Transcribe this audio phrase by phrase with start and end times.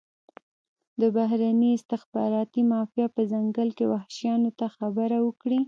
[1.01, 5.57] د بهرني استخباراتي مافیا په ځنګل کې وحشیانو ته خبره وکړي.